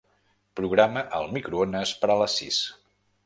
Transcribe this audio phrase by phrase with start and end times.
[0.59, 2.61] Programa el microones per a les sis.